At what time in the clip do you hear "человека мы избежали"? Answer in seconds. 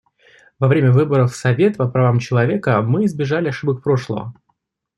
2.17-3.49